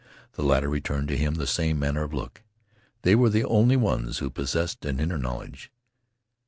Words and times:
The 0.33 0.41
latter 0.41 0.67
returned 0.67 1.09
to 1.09 1.15
him 1.15 1.35
the 1.35 1.45
same 1.45 1.77
manner 1.77 2.01
of 2.01 2.11
look. 2.11 2.41
They 3.03 3.13
were 3.13 3.29
the 3.29 3.45
only 3.45 3.77
ones 3.77 4.17
who 4.17 4.31
possessed 4.31 4.83
an 4.83 4.99
inner 4.99 5.19
knowledge. 5.19 5.71